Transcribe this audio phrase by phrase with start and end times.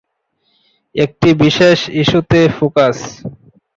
[0.95, 2.97] একটি বিশেষ ইস্যুতে ফোকাস।